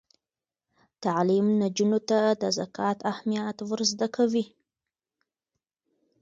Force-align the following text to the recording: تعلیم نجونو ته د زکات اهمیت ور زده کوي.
تعلیم 1.03 1.47
نجونو 1.61 1.99
ته 2.09 2.19
د 2.41 2.43
زکات 2.57 2.97
اهمیت 3.11 3.57
ور 3.69 3.79
زده 3.91 4.07
کوي. 4.15 4.45